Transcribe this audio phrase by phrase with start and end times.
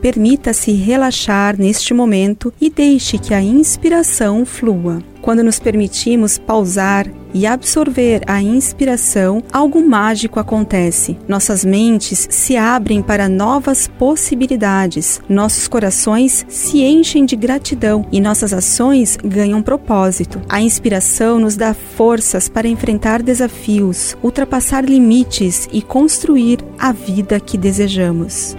[0.00, 5.02] Permita-se relaxar neste momento e deixe que a inspiração flua.
[5.20, 11.18] Quando nos permitimos pausar e absorver a inspiração, algo mágico acontece.
[11.28, 18.52] Nossas mentes se abrem para novas possibilidades, nossos corações se enchem de gratidão e nossas
[18.52, 20.40] ações ganham propósito.
[20.48, 27.58] A inspiração nos dá forças para enfrentar desafios, ultrapassar limites e construir a vida que
[27.58, 28.56] desejamos.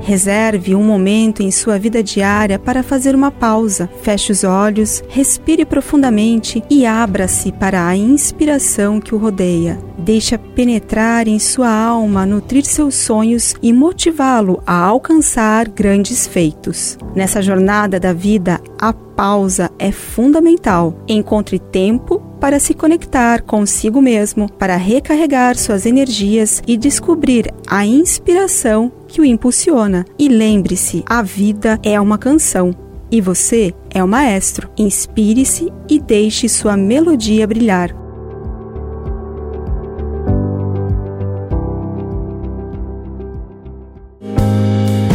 [0.00, 3.90] Reserve um momento em sua vida diária para fazer uma pausa.
[4.02, 9.78] Feche os olhos, respire profundamente e abra-se para a inspiração que o rodeia.
[9.98, 16.96] Deixe-a penetrar em sua alma, nutrir seus sonhos e motivá-lo a alcançar grandes feitos.
[17.14, 20.94] Nessa jornada da vida, a pausa é fundamental.
[21.06, 28.92] Encontre tempo para se conectar consigo mesmo, para recarregar suas energias e descobrir a inspiração
[29.08, 30.04] que o impulsiona.
[30.18, 32.72] E lembre-se, a vida é uma canção
[33.10, 34.68] e você é o maestro.
[34.78, 37.90] Inspire-se e deixe sua melodia brilhar.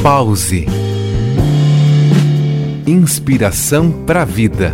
[0.01, 0.65] Pause.
[2.85, 4.73] Inspiração para a vida.